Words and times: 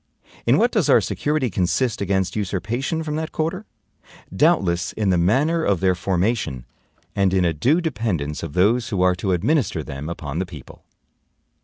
In 0.47 0.57
what 0.57 0.71
does 0.71 0.89
our 0.89 0.99
security 0.99 1.51
consist 1.51 2.01
against 2.01 2.35
usurpation 2.35 3.03
from 3.03 3.17
that 3.17 3.31
quarter? 3.31 3.67
Doubtless 4.35 4.93
in 4.93 5.11
the 5.11 5.17
manner 5.19 5.63
of 5.63 5.79
their 5.79 5.93
formation, 5.93 6.65
and 7.15 7.35
in 7.35 7.45
a 7.45 7.53
due 7.53 7.81
dependence 7.81 8.41
of 8.41 8.53
those 8.53 8.89
who 8.89 9.03
are 9.03 9.13
to 9.17 9.31
administer 9.31 9.83
them 9.83 10.09
upon 10.09 10.39
the 10.39 10.45
people. 10.47 10.83